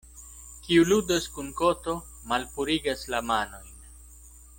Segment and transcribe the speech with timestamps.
[0.67, 1.95] Kiu ludas kun koto,
[2.31, 3.71] malpurigas la manojn.